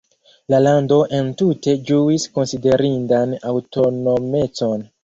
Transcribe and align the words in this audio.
La 0.53 0.61
lando 0.67 0.97
entute 1.17 1.75
ĝuis 1.91 2.27
konsiderindan 2.39 3.39
aŭtonomecon. 3.53 4.89